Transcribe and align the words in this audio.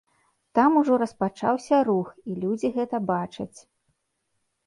Там 0.59 0.71
ужо 0.79 0.93
распачаўся 1.01 1.81
рух, 1.89 2.07
і 2.31 2.39
людзі 2.45 2.73
гэта 2.79 2.97
бачаць. 3.13 3.57